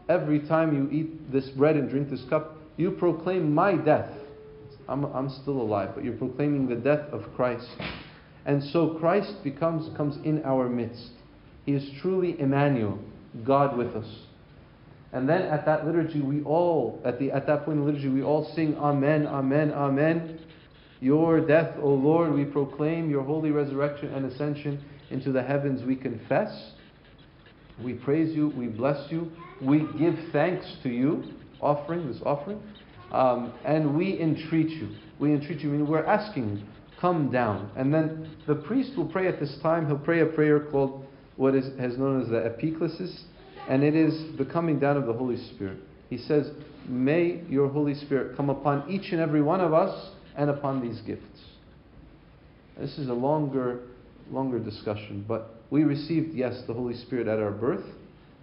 every 0.10 0.40
time 0.48 0.76
you 0.76 0.90
eat 0.92 1.32
this 1.32 1.50
bread 1.50 1.76
and 1.76 1.90
drink 1.90 2.10
this 2.10 2.24
cup, 2.30 2.58
you 2.78 2.92
proclaim 2.92 3.54
my 3.54 3.76
death. 3.76 4.10
I'm, 4.88 5.06
I'm 5.06 5.30
still 5.30 5.62
alive, 5.62 5.92
but 5.96 6.04
you're 6.04 6.18
proclaiming 6.18 6.68
the 6.68 6.76
death 6.76 7.08
of 7.12 7.22
Christ. 7.36 7.68
And 8.46 8.62
so 8.72 8.98
Christ 9.00 9.44
becomes 9.44 9.96
comes 9.96 10.18
in 10.26 10.44
our 10.44 10.68
midst. 10.68 11.12
He 11.66 11.74
is 11.74 11.90
truly 12.02 12.40
Emmanuel, 12.40 13.00
God 13.46 13.78
with 13.78 13.96
us. 13.96 14.08
And 15.14 15.30
then 15.30 15.44
at 15.44 15.64
that 15.66 15.86
liturgy, 15.86 16.22
we 16.22 16.42
all, 16.42 17.00
at, 17.06 17.20
the, 17.20 17.32
at 17.32 17.46
that 17.46 17.66
point 17.66 17.78
in 17.78 17.86
the 17.86 17.92
liturgy, 17.92 18.10
we 18.10 18.24
all 18.24 18.52
sing 18.56 18.76
Amen, 18.78 19.28
Amen, 19.28 19.72
Amen. 19.72 20.40
Your 21.02 21.40
death, 21.46 21.76
O 21.82 21.90
Lord, 21.90 22.34
we 22.34 22.46
proclaim, 22.46 23.12
your 23.12 23.24
holy 23.24 23.52
resurrection 23.52 24.12
and 24.14 24.26
ascension 24.26 24.84
into 25.12 25.32
the 25.32 25.44
heavens 25.44 25.84
we 25.84 25.96
confess. 25.96 26.72
We 27.84 27.94
praise 27.94 28.36
you, 28.36 28.50
we 28.58 28.68
bless 28.68 29.12
you, 29.12 29.32
we 29.62 29.88
give 30.00 30.16
thanks 30.32 30.66
to 30.82 30.90
you, 30.90 31.24
offering, 31.62 32.08
this 32.08 32.22
offering, 32.26 32.62
um, 33.12 33.54
and 33.66 33.96
we 33.96 34.20
entreat 34.20 34.70
you. 34.70 34.90
We 35.20 35.34
entreat 35.34 35.60
you, 35.60 35.86
we're 35.86 36.06
asking 36.06 36.58
you, 36.58 36.64
come 37.00 37.32
down. 37.32 37.70
And 37.76 37.94
then 37.94 38.32
the 38.48 38.56
priest 38.56 38.98
will 38.98 39.08
pray 39.08 39.28
at 39.28 39.40
this 39.40 39.56
time, 39.62 39.86
he'll 39.86 39.98
pray 39.98 40.22
a 40.22 40.26
prayer 40.26 40.60
called 40.72 41.06
what 41.36 41.56
is 41.56 41.78
has 41.80 41.98
known 41.98 42.22
as 42.22 42.30
the 42.30 42.38
epiclesis, 42.50 43.24
and 43.68 43.84
it 43.84 43.96
is 43.96 44.38
the 44.38 44.46
coming 44.46 44.80
down 44.80 44.98
of 44.98 45.06
the 45.06 45.14
Holy 45.14 45.38
Spirit. 45.38 45.78
He 46.10 46.18
says, 46.18 46.50
May 46.88 47.42
your 47.50 47.70
Holy 47.70 47.96
Spirit 47.96 48.36
come 48.36 48.50
upon 48.50 48.90
each 48.90 49.12
and 49.12 49.22
every 49.22 49.42
one 49.42 49.62
of 49.62 49.74
us 49.74 50.12
and 50.36 50.50
upon 50.50 50.82
these 50.82 51.00
gifts. 51.02 51.40
This 52.78 52.98
is 52.98 53.08
a 53.08 53.14
longer, 53.14 53.82
longer 54.32 54.60
discussion, 54.60 55.24
but 55.28 55.56
we 55.70 55.84
received, 55.84 56.34
yes, 56.34 56.62
the 56.68 56.74
Holy 56.74 56.96
Spirit 56.96 57.28
at 57.28 57.40
our 57.40 57.52
birth, 57.52 57.86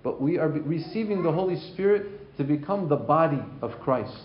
but 0.03 0.21
we 0.21 0.39
are 0.39 0.49
receiving 0.49 1.23
the 1.23 1.33
Holy 1.33 1.57
Spirit 1.73 2.37
to 2.39 2.45
become 2.45 2.89
the 2.89 2.97
body 2.97 3.43
of 3.61 3.73
Christ. 3.81 4.25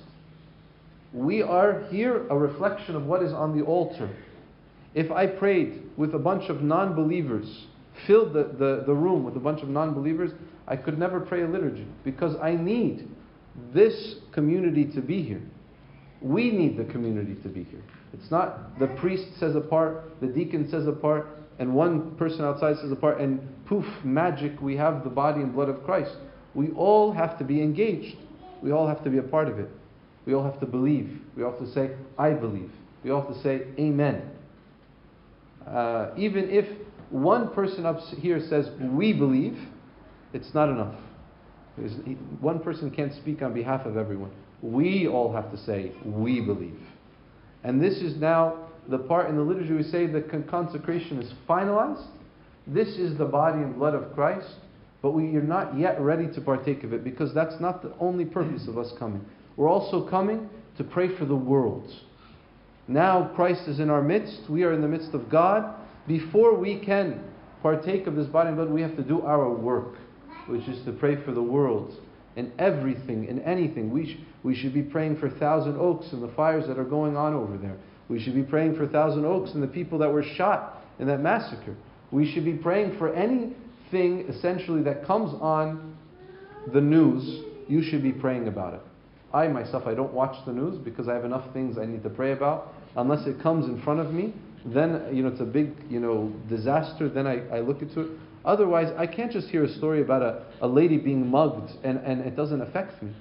We 1.11 1.41
are 1.41 1.83
here 1.89 2.27
a 2.29 2.37
reflection 2.37 2.95
of 2.95 3.05
what 3.05 3.21
is 3.21 3.33
on 3.33 3.57
the 3.57 3.65
altar. 3.65 4.09
If 4.93 5.11
I 5.11 5.27
prayed 5.27 5.83
with 5.97 6.13
a 6.13 6.19
bunch 6.19 6.49
of 6.49 6.61
non 6.61 6.95
believers, 6.95 7.65
filled 8.07 8.33
the, 8.33 8.43
the, 8.43 8.83
the 8.85 8.93
room 8.93 9.23
with 9.23 9.35
a 9.35 9.39
bunch 9.39 9.61
of 9.61 9.69
non 9.69 9.93
believers, 9.93 10.31
I 10.67 10.75
could 10.75 10.97
never 10.97 11.19
pray 11.19 11.43
a 11.43 11.47
liturgy 11.47 11.87
because 12.03 12.35
I 12.41 12.55
need 12.55 13.07
this 13.73 14.15
community 14.31 14.85
to 14.93 15.01
be 15.01 15.21
here. 15.21 15.41
We 16.21 16.51
need 16.51 16.77
the 16.77 16.85
community 16.85 17.35
to 17.43 17.49
be 17.49 17.63
here. 17.63 17.83
It's 18.13 18.31
not 18.31 18.79
the 18.79 18.87
priest 18.87 19.25
says 19.39 19.55
a 19.55 19.61
part, 19.61 20.19
the 20.21 20.27
deacon 20.27 20.69
says 20.69 20.87
a 20.87 20.91
part, 20.91 21.27
and 21.59 21.73
one 21.73 22.15
person 22.15 22.43
outside 22.43 22.77
says 22.81 22.91
a 22.91 22.95
part, 22.95 23.19
and 23.19 23.39
poof, 23.65 23.85
magic, 24.03 24.59
we 24.61 24.75
have 24.77 25.03
the 25.03 25.09
body 25.09 25.41
and 25.41 25.53
blood 25.53 25.69
of 25.69 25.83
Christ. 25.83 26.11
We 26.53 26.71
all 26.71 27.11
have 27.11 27.37
to 27.39 27.43
be 27.43 27.61
engaged. 27.61 28.17
We 28.61 28.71
all 28.71 28.87
have 28.87 29.03
to 29.03 29.09
be 29.09 29.17
a 29.17 29.23
part 29.23 29.47
of 29.47 29.59
it. 29.59 29.69
We 30.25 30.33
all 30.33 30.43
have 30.43 30.59
to 30.61 30.65
believe. 30.65 31.21
We 31.35 31.43
all 31.43 31.51
have 31.51 31.59
to 31.59 31.71
say, 31.73 31.91
I 32.17 32.31
believe. 32.31 32.71
We 33.03 33.11
all 33.11 33.21
have 33.21 33.35
to 33.35 33.41
say, 33.43 33.67
Amen. 33.77 34.31
Uh, 35.67 36.11
even 36.17 36.49
if 36.49 36.65
one 37.09 37.53
person 37.53 37.85
up 37.85 37.99
here 38.19 38.39
says, 38.49 38.69
We 38.79 39.13
believe, 39.13 39.57
it's 40.33 40.53
not 40.53 40.69
enough. 40.69 40.95
One 42.39 42.59
person 42.59 42.89
can't 42.89 43.13
speak 43.13 43.41
on 43.41 43.53
behalf 43.53 43.85
of 43.85 43.97
everyone. 43.97 44.31
We 44.61 45.07
all 45.07 45.33
have 45.33 45.51
to 45.51 45.57
say, 45.57 45.91
We 46.03 46.41
believe. 46.41 46.79
And 47.63 47.81
this 47.81 47.97
is 47.97 48.15
now 48.17 48.67
the 48.87 48.99
part 48.99 49.29
in 49.29 49.35
the 49.35 49.41
liturgy 49.41 49.73
we 49.73 49.83
say 49.83 50.05
the 50.05 50.21
consecration 50.49 51.21
is 51.21 51.33
finalized. 51.47 52.05
This 52.67 52.89
is 52.89 53.17
the 53.17 53.25
body 53.25 53.59
and 53.59 53.75
blood 53.75 53.93
of 53.93 54.13
Christ, 54.13 54.55
but 55.01 55.11
we 55.11 55.35
are 55.35 55.41
not 55.41 55.77
yet 55.77 55.99
ready 56.01 56.27
to 56.33 56.41
partake 56.41 56.83
of 56.83 56.93
it 56.93 57.03
because 57.03 57.33
that's 57.33 57.59
not 57.59 57.81
the 57.81 57.93
only 57.99 58.25
purpose 58.25 58.67
of 58.67 58.77
us 58.77 58.91
coming. 58.97 59.23
We're 59.55 59.69
also 59.69 60.07
coming 60.07 60.49
to 60.77 60.83
pray 60.83 61.15
for 61.17 61.25
the 61.25 61.35
world. 61.35 61.91
Now 62.87 63.31
Christ 63.35 63.67
is 63.67 63.79
in 63.79 63.89
our 63.89 64.01
midst, 64.01 64.49
we 64.49 64.63
are 64.63 64.73
in 64.73 64.81
the 64.81 64.87
midst 64.87 65.13
of 65.13 65.29
God. 65.29 65.75
Before 66.07 66.55
we 66.55 66.79
can 66.79 67.23
partake 67.61 68.05
of 68.07 68.15
this 68.15 68.27
body 68.27 68.49
and 68.49 68.57
blood, 68.57 68.69
we 68.69 68.81
have 68.81 68.95
to 68.95 69.03
do 69.03 69.21
our 69.21 69.49
work, 69.49 69.95
which 70.45 70.67
is 70.67 70.83
to 70.85 70.91
pray 70.91 71.15
for 71.23 71.31
the 71.31 71.41
world. 71.43 71.95
and 72.37 72.51
everything, 72.59 73.29
and 73.29 73.41
anything, 73.43 73.89
we, 73.91 74.05
sh- 74.13 74.17
we 74.43 74.53
should 74.53 74.73
be 74.73 74.81
praying 74.81 75.17
for 75.17 75.29
Thousand 75.29 75.77
Oaks 75.77 76.11
and 76.11 76.21
the 76.21 76.27
fires 76.35 76.67
that 76.67 76.77
are 76.77 76.83
going 76.83 77.15
on 77.15 77.33
over 77.33 77.57
there. 77.57 77.77
We 78.09 78.19
should 78.19 78.35
be 78.35 78.43
praying 78.43 78.75
for 78.75 78.85
Thousand 78.87 79.25
Oaks 79.25 79.51
and 79.53 79.63
the 79.63 79.67
people 79.67 79.97
that 79.99 80.11
were 80.11 80.21
shot 80.21 80.81
in 80.99 81.07
that 81.07 81.21
massacre. 81.21 81.75
We 82.11 82.29
should 82.29 82.43
be 82.43 82.53
praying 82.53 82.97
for 82.97 83.13
anything 83.13 84.25
essentially 84.27 84.83
that 84.83 85.05
comes 85.05 85.33
on 85.41 85.95
the 86.73 86.81
news. 86.81 87.43
You 87.67 87.81
should 87.81 88.03
be 88.03 88.11
praying 88.11 88.47
about 88.47 88.73
it. 88.73 88.81
I 89.33 89.47
myself, 89.47 89.87
I 89.87 89.93
don't 89.93 90.13
watch 90.13 90.35
the 90.45 90.51
news 90.53 90.77
because 90.77 91.07
I 91.07 91.13
have 91.13 91.25
enough 91.25 91.51
things 91.53 91.77
I 91.77 91.85
need 91.85 92.03
to 92.03 92.09
pray 92.09 92.33
about. 92.33 92.73
Unless 92.95 93.27
it 93.27 93.41
comes 93.41 93.65
in 93.65 93.81
front 93.81 93.99
of 94.01 94.13
me, 94.13 94.33
then 94.65 95.09
you 95.13 95.23
know 95.23 95.29
it's 95.29 95.41
a 95.41 95.45
big 95.45 95.73
you 95.89 95.99
know 95.99 96.33
disaster. 96.49 97.09
Then 97.09 97.27
I, 97.27 97.47
I 97.49 97.59
look 97.61 97.81
into 97.81 98.01
it. 98.01 98.09
Otherwise, 98.43 98.93
I 98.97 99.07
can't 99.07 99.31
just 99.31 99.47
hear 99.47 99.63
a 99.63 99.73
story 99.73 100.01
about 100.01 100.21
a, 100.21 100.43
a 100.61 100.67
lady 100.67 100.97
being 100.97 101.27
mugged 101.27 101.71
and, 101.83 101.97
and 101.99 102.21
it 102.21 102.35
doesn't 102.35 102.61
affect 102.61 103.01
me. 103.01 103.11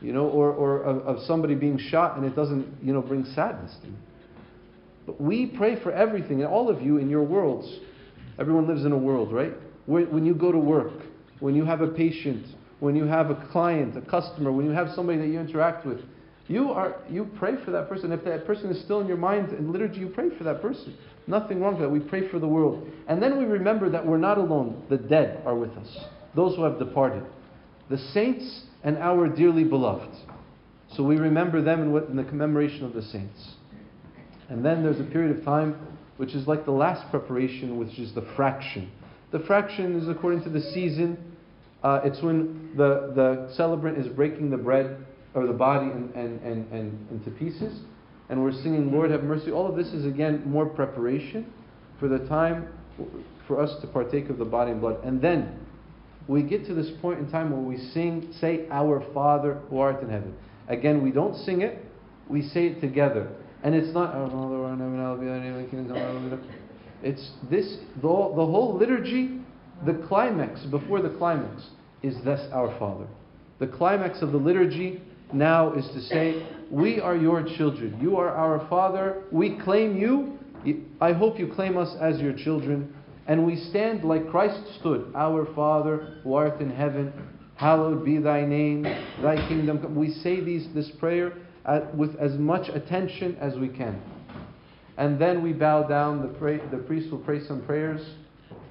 You 0.00 0.12
know, 0.12 0.28
or, 0.28 0.52
or 0.52 0.82
of, 0.82 0.98
of 1.06 1.24
somebody 1.26 1.54
being 1.54 1.78
shot 1.78 2.16
and 2.16 2.24
it 2.24 2.34
doesn't, 2.34 2.66
you 2.82 2.92
know, 2.92 3.02
bring 3.02 3.24
sadness 3.24 3.76
to 3.82 3.88
me. 3.88 3.96
But 5.06 5.20
we 5.20 5.46
pray 5.46 5.80
for 5.82 5.92
everything, 5.92 6.42
and 6.42 6.46
all 6.46 6.68
of 6.68 6.80
you 6.80 6.98
in 6.98 7.10
your 7.10 7.22
worlds. 7.22 7.80
Everyone 8.38 8.66
lives 8.66 8.84
in 8.84 8.92
a 8.92 8.98
world, 8.98 9.32
right? 9.32 9.52
When 9.86 10.24
you 10.24 10.34
go 10.34 10.52
to 10.52 10.58
work, 10.58 10.92
when 11.40 11.54
you 11.54 11.64
have 11.64 11.80
a 11.80 11.88
patient, 11.88 12.46
when 12.80 12.96
you 12.96 13.04
have 13.04 13.30
a 13.30 13.48
client, 13.50 13.96
a 13.96 14.00
customer, 14.00 14.52
when 14.52 14.64
you 14.64 14.72
have 14.72 14.88
somebody 14.94 15.18
that 15.18 15.26
you 15.26 15.38
interact 15.38 15.84
with, 15.84 16.00
you 16.52 16.70
are 16.70 16.96
you 17.08 17.30
pray 17.38 17.54
for 17.64 17.70
that 17.70 17.88
person. 17.88 18.12
If 18.12 18.24
that 18.24 18.46
person 18.46 18.70
is 18.70 18.82
still 18.84 19.00
in 19.00 19.06
your 19.06 19.16
mind 19.16 19.52
in 19.52 19.72
liturgy, 19.72 20.00
you 20.00 20.08
pray 20.08 20.28
for 20.36 20.44
that 20.44 20.60
person. 20.60 20.96
Nothing 21.26 21.60
wrong 21.60 21.74
with 21.74 21.82
that. 21.82 21.88
We 21.88 22.00
pray 22.00 22.28
for 22.28 22.38
the 22.38 22.48
world. 22.48 22.86
And 23.08 23.22
then 23.22 23.38
we 23.38 23.44
remember 23.44 23.88
that 23.90 24.06
we're 24.06 24.18
not 24.18 24.38
alone. 24.38 24.84
The 24.90 24.98
dead 24.98 25.42
are 25.46 25.54
with 25.54 25.70
us. 25.70 25.98
Those 26.34 26.56
who 26.56 26.64
have 26.64 26.78
departed. 26.78 27.24
The 27.88 27.98
saints 27.98 28.64
and 28.82 28.98
our 28.98 29.28
dearly 29.28 29.64
beloved. 29.64 30.14
So 30.94 31.02
we 31.02 31.16
remember 31.16 31.62
them 31.62 31.80
in, 31.80 31.92
what, 31.92 32.08
in 32.08 32.16
the 32.16 32.24
commemoration 32.24 32.84
of 32.84 32.92
the 32.92 33.02
saints. 33.02 33.54
And 34.48 34.64
then 34.64 34.82
there's 34.82 35.00
a 35.00 35.04
period 35.04 35.38
of 35.38 35.44
time 35.44 35.76
which 36.18 36.34
is 36.34 36.46
like 36.46 36.64
the 36.66 36.72
last 36.72 37.08
preparation, 37.10 37.78
which 37.78 37.98
is 37.98 38.14
the 38.14 38.26
fraction. 38.36 38.90
The 39.30 39.40
fraction 39.40 39.98
is 39.98 40.08
according 40.08 40.42
to 40.44 40.50
the 40.50 40.60
season. 40.60 41.16
Uh, 41.82 42.00
it's 42.04 42.20
when 42.22 42.72
the, 42.76 43.12
the 43.14 43.54
celebrant 43.56 43.96
is 43.98 44.08
breaking 44.08 44.50
the 44.50 44.58
bread 44.58 45.06
or 45.34 45.46
the 45.46 45.52
body 45.52 45.90
and, 45.90 46.14
and, 46.14 46.40
and, 46.42 46.70
and 46.72 47.08
into 47.10 47.30
pieces. 47.30 47.80
And 48.28 48.42
we're 48.42 48.52
singing, 48.52 48.92
Lord 48.92 49.10
have 49.10 49.24
mercy. 49.24 49.50
All 49.50 49.68
of 49.68 49.76
this 49.76 49.88
is 49.88 50.04
again 50.04 50.42
more 50.46 50.66
preparation 50.66 51.52
for 51.98 52.08
the 52.08 52.20
time 52.20 52.68
for 53.46 53.60
us 53.60 53.80
to 53.80 53.86
partake 53.86 54.30
of 54.30 54.38
the 54.38 54.44
body 54.44 54.72
and 54.72 54.80
blood. 54.80 55.02
And 55.04 55.20
then 55.20 55.58
we 56.28 56.42
get 56.42 56.66
to 56.66 56.74
this 56.74 56.90
point 57.00 57.18
in 57.18 57.30
time 57.30 57.50
where 57.50 57.60
we 57.60 57.76
sing, 57.76 58.32
say, 58.40 58.66
Our 58.70 59.04
Father 59.12 59.60
who 59.68 59.78
art 59.78 60.02
in 60.02 60.10
heaven. 60.10 60.34
Again, 60.68 61.02
we 61.02 61.10
don't 61.10 61.36
sing 61.44 61.62
it, 61.62 61.84
we 62.28 62.42
say 62.42 62.66
it 62.66 62.80
together. 62.80 63.28
And 63.62 63.74
it's 63.74 63.92
not, 63.94 64.14
oh, 64.14 64.28
it's 67.02 67.30
this, 67.50 67.76
the, 67.96 68.00
the 68.02 68.08
whole 68.08 68.76
liturgy, 68.78 69.40
the 69.84 69.94
climax, 70.08 70.64
before 70.66 71.02
the 71.02 71.10
climax, 71.10 71.68
is 72.02 72.16
this 72.24 72.40
Our 72.52 72.76
Father. 72.78 73.06
The 73.58 73.66
climax 73.66 74.22
of 74.22 74.32
the 74.32 74.38
liturgy 74.38 75.00
now 75.34 75.72
is 75.72 75.86
to 75.88 76.00
say, 76.00 76.46
We 76.70 77.00
are 77.00 77.16
your 77.16 77.42
children. 77.56 77.98
You 78.00 78.16
are 78.16 78.30
our 78.30 78.66
Father. 78.68 79.24
We 79.30 79.58
claim 79.58 79.96
you. 79.96 80.38
I 81.00 81.12
hope 81.12 81.38
you 81.38 81.52
claim 81.52 81.76
us 81.76 81.94
as 82.00 82.20
your 82.20 82.32
children. 82.32 82.94
And 83.26 83.46
we 83.46 83.56
stand 83.56 84.04
like 84.04 84.30
Christ 84.30 84.60
stood, 84.80 85.12
Our 85.14 85.46
Father 85.54 86.20
who 86.24 86.34
art 86.34 86.60
in 86.60 86.70
heaven, 86.70 87.12
hallowed 87.56 88.04
be 88.04 88.18
thy 88.18 88.44
name, 88.44 88.82
thy 89.22 89.36
kingdom 89.48 89.80
come. 89.80 89.94
We 89.94 90.10
say 90.10 90.40
these, 90.40 90.66
this 90.74 90.90
prayer 90.98 91.32
at, 91.64 91.96
with 91.96 92.16
as 92.16 92.32
much 92.34 92.68
attention 92.68 93.36
as 93.40 93.54
we 93.56 93.68
can. 93.68 94.00
And 94.96 95.20
then 95.20 95.42
we 95.42 95.52
bow 95.52 95.84
down. 95.84 96.22
The, 96.22 96.38
pray, 96.38 96.60
the 96.70 96.78
priest 96.78 97.10
will 97.10 97.20
pray 97.20 97.44
some 97.46 97.64
prayers. 97.64 98.02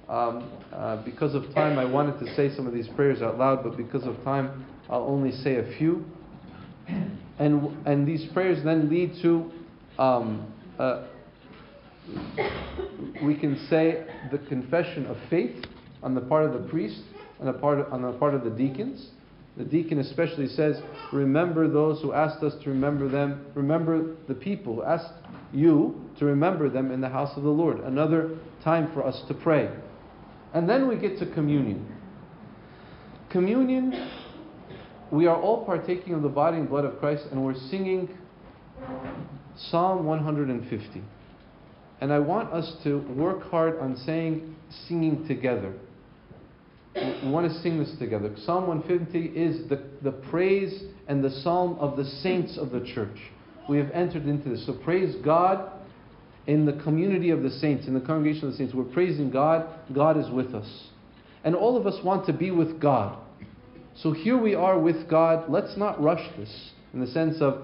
Um, 0.10 0.52
uh, 0.74 1.04
because 1.04 1.34
of 1.36 1.44
time, 1.54 1.80
I 1.80 1.86
wanted 1.86 2.20
to 2.20 2.36
say 2.36 2.54
some 2.54 2.68
of 2.68 2.74
these 2.74 2.88
prayers 2.90 3.22
out 3.22 3.38
loud, 3.38 3.64
but 3.64 3.78
because 3.78 4.04
of 4.04 4.22
time, 4.24 4.66
I'll 4.90 5.04
only 5.04 5.32
say 5.32 5.56
a 5.56 5.78
few. 5.78 6.06
And, 7.40 7.88
and 7.88 8.08
these 8.08 8.26
prayers 8.34 8.64
then 8.64 8.90
lead 8.90 9.16
to, 9.22 9.52
um, 9.98 10.54
uh, 10.78 11.08
we 13.24 13.36
can 13.36 13.58
say, 13.68 14.06
the 14.32 14.38
confession 14.38 15.06
of 15.08 15.18
faith 15.30 15.66
on 16.04 16.14
the 16.14 16.22
part 16.22 16.46
of 16.46 16.54
the 16.54 16.70
priest 16.70 17.02
and 17.40 17.48
the 17.48 17.54
part 17.54 17.80
of, 17.80 17.92
on 17.92 18.04
the 18.04 18.12
part 18.14 18.36
of 18.36 18.44
the 18.44 18.50
deacons. 18.50 19.10
The 19.58 19.66
deacon 19.66 20.00
especially 20.00 20.48
says, 20.48 20.82
Remember 21.12 21.68
those 21.68 22.02
who 22.02 22.14
asked 22.14 22.44
us 22.44 22.54
to 22.64 22.70
remember 22.70 23.10
them. 23.10 23.46
Remember 23.56 24.16
the 24.28 24.36
people 24.36 24.76
who 24.76 24.84
asked 24.84 25.14
you 25.54 26.10
to 26.20 26.26
remember 26.26 26.70
them 26.70 26.92
in 26.92 27.02
the 27.02 27.10
house 27.10 27.36
of 27.36 27.44
the 27.44 27.50
Lord. 27.50 27.80
Another 27.82 28.38
time 28.64 28.92
for 28.94 29.06
us 29.06 29.22
to 29.28 29.34
pray. 29.34 29.70
And 30.54 30.70
then 30.70 30.88
we 30.88 30.96
get 30.96 31.18
to 31.20 31.26
communion. 31.34 31.88
Communion, 33.30 34.10
we 35.12 35.28
are 35.28 35.40
all 35.40 35.66
partaking 35.66 36.14
of 36.14 36.22
the 36.22 36.30
body 36.30 36.58
and 36.58 36.70
blood 36.70 36.86
of 36.86 37.00
Christ, 37.00 37.26
and 37.32 37.44
we're 37.44 37.60
singing 37.70 38.10
Psalm 39.58 40.06
150. 40.06 41.02
And 42.00 42.12
I 42.12 42.20
want 42.20 42.52
us 42.52 42.74
to 42.84 43.00
work 43.16 43.44
hard 43.52 43.78
on 43.80 43.98
saying, 43.98 44.56
singing 44.88 45.28
together. 45.28 45.74
We 46.96 47.30
want 47.30 47.52
to 47.52 47.62
sing 47.62 47.78
this 47.78 47.94
together. 48.00 48.34
Psalm 48.46 48.68
150 48.68 49.38
is 49.38 49.70
the, 49.70 49.84
the 50.02 50.12
praise 50.12 50.84
and 51.08 51.24
the 51.24 51.30
psalm 51.30 51.78
of 51.80 51.96
the 51.98 52.06
saints 52.06 52.58
of 52.58 52.72
the 52.72 52.82
church. 52.94 53.18
We 53.70 53.78
have 53.78 53.92
entered 53.92 54.26
into 54.26 54.50
this. 54.50 54.66
So 54.66 54.74
praise 54.74 55.16
God 55.24 55.72
in 56.48 56.66
the 56.66 56.74
community 56.84 57.30
of 57.30 57.44
the 57.44 57.52
saints, 57.52 57.88
in 57.88 57.94
the 57.94 58.02
congregation 58.02 58.46
of 58.46 58.52
the 58.54 58.58
saints. 58.58 58.74
We're 58.74 58.84
praising 58.84 59.30
God. 59.30 59.68
God 59.94 60.18
is 60.18 60.30
with 60.30 60.56
us. 60.56 60.88
And 61.44 61.56
all 61.56 61.78
of 61.78 61.86
us 61.86 62.04
want 62.04 62.26
to 62.26 62.34
be 62.34 62.52
with 62.52 62.80
God. 62.80 63.18
So 64.02 64.14
here 64.14 64.36
we 64.36 64.56
are 64.56 64.80
with 64.80 65.08
God. 65.08 65.48
Let's 65.48 65.78
not 65.78 66.02
rush 66.02 66.28
this 66.36 66.72
in 66.92 67.02
the 67.02 67.08
sense 67.08 67.40
of 67.40 67.62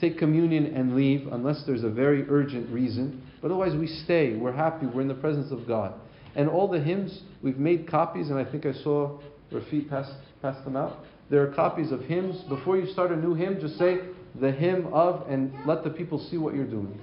take 0.00 0.18
communion 0.18 0.76
and 0.76 0.94
leave 0.94 1.26
unless 1.32 1.64
there's 1.66 1.82
a 1.82 1.90
very 1.90 2.28
urgent 2.28 2.70
reason. 2.70 3.26
But 3.42 3.50
otherwise, 3.50 3.76
we 3.76 3.88
stay. 3.88 4.36
We're 4.36 4.52
happy. 4.52 4.86
We're 4.86 5.00
in 5.00 5.08
the 5.08 5.14
presence 5.14 5.50
of 5.50 5.66
God. 5.66 5.94
And 6.36 6.48
all 6.48 6.68
the 6.68 6.78
hymns, 6.78 7.22
we've 7.42 7.58
made 7.58 7.90
copies, 7.90 8.30
and 8.30 8.38
I 8.38 8.48
think 8.48 8.66
I 8.66 8.72
saw 8.72 9.18
Rafi 9.52 9.88
pass, 9.88 10.08
pass 10.40 10.62
them 10.64 10.76
out. 10.76 10.98
There 11.28 11.42
are 11.42 11.52
copies 11.52 11.90
of 11.90 12.02
hymns. 12.02 12.40
Before 12.48 12.76
you 12.76 12.86
start 12.92 13.10
a 13.10 13.16
new 13.16 13.34
hymn, 13.34 13.58
just 13.60 13.76
say 13.76 13.98
the 14.40 14.52
hymn 14.52 14.86
of, 14.92 15.28
and 15.28 15.52
let 15.66 15.82
the 15.82 15.90
people 15.90 16.24
see 16.30 16.36
what 16.36 16.54
you're 16.54 16.70
doing. 16.70 17.00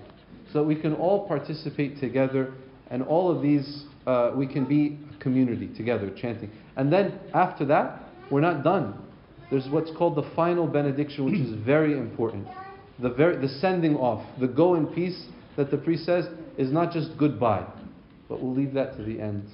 So 0.53 0.59
that 0.59 0.65
we 0.65 0.75
can 0.75 0.93
all 0.93 1.27
participate 1.27 1.99
together, 1.99 2.53
and 2.89 3.03
all 3.03 3.35
of 3.35 3.41
these, 3.41 3.83
uh, 4.05 4.31
we 4.33 4.47
can 4.47 4.63
be 4.63 4.97
a 5.13 5.21
community 5.21 5.67
together, 5.75 6.09
chanting. 6.09 6.51
And 6.77 6.91
then 6.91 7.19
after 7.33 7.65
that, 7.65 8.06
we're 8.29 8.41
not 8.41 8.63
done. 8.63 8.93
There's 9.49 9.67
what's 9.69 9.91
called 9.97 10.15
the 10.15 10.29
final 10.35 10.67
benediction, 10.67 11.25
which 11.25 11.39
is 11.39 11.53
very 11.65 11.93
important. 11.93 12.47
The, 12.99 13.09
very, 13.09 13.37
the 13.37 13.47
sending 13.47 13.95
off, 13.95 14.25
the 14.39 14.47
go 14.47 14.75
in 14.75 14.87
peace 14.87 15.27
that 15.55 15.71
the 15.71 15.77
priest 15.77 16.05
says, 16.05 16.25
is 16.57 16.71
not 16.71 16.91
just 16.91 17.17
goodbye. 17.17 17.65
But 18.27 18.41
we'll 18.41 18.53
leave 18.53 18.73
that 18.73 18.97
to 18.97 19.03
the 19.03 19.21
end 19.21 19.47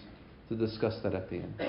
to 0.50 0.56
discuss 0.56 0.98
that 1.04 1.14
at 1.14 1.30
the 1.30 1.38
end. 1.38 1.62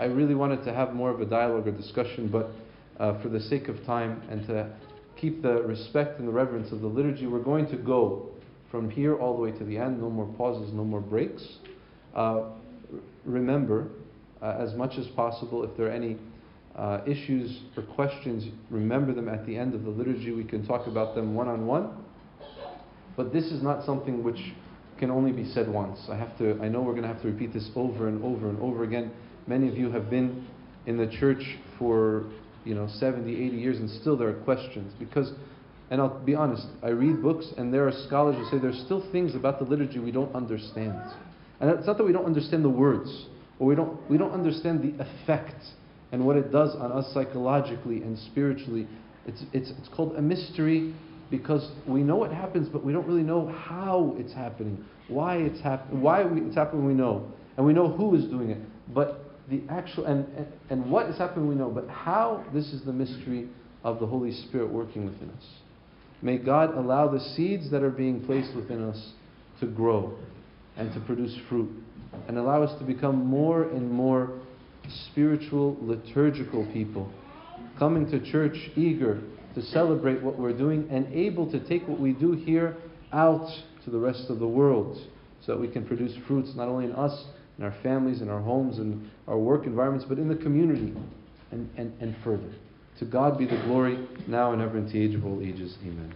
I 0.00 0.04
really 0.04 0.34
wanted 0.34 0.64
to 0.64 0.72
have 0.72 0.94
more 0.94 1.10
of 1.10 1.20
a 1.20 1.26
dialogue 1.26 1.66
or 1.66 1.72
discussion, 1.72 2.28
but 2.30 2.50
uh, 2.98 3.20
for 3.22 3.28
the 3.28 3.40
sake 3.40 3.68
of 3.68 3.84
time 3.84 4.22
and 4.30 4.46
to 4.46 4.70
keep 5.20 5.42
the 5.42 5.62
respect 5.62 6.18
and 6.18 6.28
the 6.28 6.32
reverence 6.32 6.72
of 6.72 6.80
the 6.80 6.86
liturgy, 6.86 7.26
we're 7.26 7.42
going 7.42 7.68
to 7.68 7.76
go 7.76 8.30
from 8.70 8.90
here 8.90 9.16
all 9.16 9.36
the 9.36 9.42
way 9.42 9.50
to 9.50 9.64
the 9.64 9.76
end. 9.76 10.00
No 10.00 10.08
more 10.08 10.32
pauses, 10.36 10.72
no 10.72 10.84
more 10.84 11.00
breaks. 11.00 11.44
Uh, 12.14 12.44
remember, 13.24 13.88
uh, 14.40 14.56
as 14.58 14.74
much 14.74 14.98
as 14.98 15.06
possible, 15.08 15.64
if 15.64 15.76
there 15.76 15.86
are 15.86 15.92
any 15.92 16.16
uh, 16.78 17.00
issues 17.06 17.60
or 17.76 17.82
questions, 17.82 18.44
remember 18.70 19.12
them 19.12 19.28
at 19.28 19.44
the 19.46 19.56
end 19.56 19.74
of 19.74 19.82
the 19.82 19.90
liturgy. 19.90 20.30
We 20.30 20.44
can 20.44 20.64
talk 20.64 20.86
about 20.86 21.16
them 21.16 21.34
one 21.34 21.48
on 21.48 21.66
one. 21.66 21.90
But 23.16 23.32
this 23.32 23.46
is 23.46 23.62
not 23.62 23.84
something 23.84 24.22
which 24.22 24.40
can 24.96 25.10
only 25.10 25.32
be 25.32 25.44
said 25.52 25.68
once. 25.68 25.98
I 26.08 26.16
have 26.16 26.38
to. 26.38 26.56
I 26.62 26.68
know 26.68 26.80
we're 26.80 26.92
going 26.92 27.02
to 27.02 27.08
have 27.08 27.20
to 27.22 27.28
repeat 27.28 27.52
this 27.52 27.68
over 27.74 28.06
and 28.06 28.22
over 28.24 28.48
and 28.48 28.60
over 28.60 28.84
again. 28.84 29.10
Many 29.48 29.68
of 29.68 29.76
you 29.76 29.90
have 29.90 30.08
been 30.08 30.46
in 30.86 30.96
the 30.96 31.08
church 31.18 31.58
for 31.80 32.30
you 32.64 32.76
know 32.76 32.88
70, 32.98 33.28
80 33.28 33.56
years, 33.56 33.78
and 33.78 33.90
still 33.90 34.16
there 34.16 34.28
are 34.28 34.40
questions 34.44 34.94
because. 34.98 35.32
And 35.90 36.02
I'll 36.02 36.18
be 36.18 36.34
honest, 36.34 36.66
I 36.82 36.88
read 36.90 37.22
books, 37.22 37.46
and 37.56 37.72
there 37.72 37.88
are 37.88 37.92
scholars 38.06 38.36
who 38.36 38.44
say 38.50 38.60
there's 38.60 38.78
still 38.84 39.10
things 39.10 39.34
about 39.34 39.58
the 39.58 39.64
liturgy 39.64 39.98
we 39.98 40.12
don't 40.12 40.34
understand. 40.34 41.00
And 41.60 41.70
it's 41.70 41.86
not 41.86 41.96
that 41.96 42.04
we 42.04 42.12
don't 42.12 42.26
understand 42.26 42.62
the 42.62 42.68
words, 42.68 43.24
or 43.58 43.68
we 43.68 43.74
don't, 43.74 43.98
we 44.10 44.18
don't 44.18 44.32
understand 44.32 44.82
the 44.82 45.02
effect 45.02 45.56
and 46.12 46.24
what 46.24 46.36
it 46.36 46.50
does 46.50 46.74
on 46.76 46.92
us 46.92 47.12
psychologically 47.12 48.02
and 48.02 48.18
spiritually. 48.18 48.86
It's, 49.26 49.42
it's, 49.52 49.70
it's 49.78 49.88
called 49.88 50.16
a 50.16 50.22
mystery 50.22 50.94
because 51.30 51.70
we 51.86 52.02
know 52.02 52.16
what 52.16 52.32
happens, 52.32 52.68
but 52.68 52.84
we 52.84 52.92
don't 52.92 53.06
really 53.06 53.22
know 53.22 53.48
how 53.48 54.14
it's 54.18 54.32
happening, 54.32 54.84
why 55.08 55.36
it's 55.36 55.60
happening, 55.60 56.00
why 56.00 56.24
we, 56.24 56.40
it's 56.40 56.54
happening. 56.54 56.86
We 56.86 56.94
know, 56.94 57.30
and 57.56 57.66
we 57.66 57.72
know 57.72 57.88
who 57.92 58.14
is 58.14 58.24
doing 58.24 58.50
it, 58.50 58.58
but 58.94 59.24
the 59.50 59.62
actual 59.68 60.06
and, 60.06 60.26
and 60.36 60.46
and 60.70 60.90
what 60.90 61.06
is 61.06 61.18
happening 61.18 61.48
we 61.48 61.54
know, 61.54 61.70
but 61.70 61.88
how 61.88 62.44
this 62.54 62.72
is 62.72 62.82
the 62.84 62.92
mystery 62.92 63.48
of 63.84 64.00
the 64.00 64.06
Holy 64.06 64.32
Spirit 64.32 64.70
working 64.70 65.04
within 65.04 65.30
us. 65.30 65.44
May 66.22 66.38
God 66.38 66.74
allow 66.74 67.08
the 67.08 67.20
seeds 67.20 67.70
that 67.70 67.82
are 67.82 67.90
being 67.90 68.24
placed 68.24 68.54
within 68.56 68.82
us 68.82 69.12
to 69.60 69.66
grow 69.66 70.16
and 70.76 70.92
to 70.94 71.00
produce 71.00 71.36
fruit, 71.48 71.70
and 72.26 72.38
allow 72.38 72.62
us 72.62 72.78
to 72.78 72.84
become 72.84 73.26
more 73.26 73.64
and 73.64 73.90
more 73.90 74.30
spiritual, 75.10 75.76
liturgical 75.80 76.66
people, 76.72 77.10
coming 77.78 78.10
to 78.10 78.20
church 78.30 78.56
eager 78.76 79.20
to 79.54 79.62
celebrate 79.62 80.22
what 80.22 80.38
we're 80.38 80.56
doing 80.56 80.88
and 80.90 81.12
able 81.12 81.50
to 81.50 81.60
take 81.68 81.86
what 81.88 81.98
we 81.98 82.12
do 82.12 82.32
here 82.32 82.76
out 83.12 83.48
to 83.84 83.90
the 83.90 83.98
rest 83.98 84.26
of 84.28 84.38
the 84.38 84.46
world 84.46 84.98
so 85.44 85.52
that 85.52 85.60
we 85.60 85.68
can 85.68 85.84
produce 85.84 86.12
fruits 86.26 86.50
not 86.54 86.68
only 86.68 86.84
in 86.84 86.92
us, 86.92 87.24
in 87.58 87.64
our 87.64 87.74
families, 87.82 88.20
in 88.20 88.28
our 88.28 88.40
homes, 88.40 88.78
and 88.78 89.10
our 89.26 89.38
work 89.38 89.66
environments, 89.66 90.06
but 90.08 90.18
in 90.18 90.28
the 90.28 90.36
community 90.36 90.94
and, 91.50 91.68
and, 91.76 91.92
and 92.00 92.16
further. 92.22 92.52
To 92.98 93.04
God 93.04 93.38
be 93.38 93.46
the 93.46 93.60
glory 93.66 94.08
now 94.26 94.52
and 94.52 94.60
ever 94.60 94.78
into 94.78 94.92
the 94.92 95.02
age 95.02 95.14
of 95.14 95.24
all 95.24 95.40
ages. 95.40 95.76
Amen. 95.82 96.14